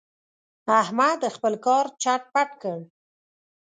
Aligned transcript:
احمد 0.81 1.19
خپل 1.35 1.53
کار 1.65 1.85
چټ 2.01 2.21
پټ 2.33 2.49
کړ. 2.61 2.77